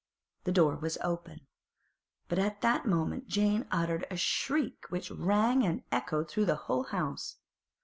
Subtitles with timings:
[0.45, 1.45] The door was open,
[2.27, 6.85] but at that moment Jane uttered a shriek which rang and echoed through the whole
[6.85, 7.35] house.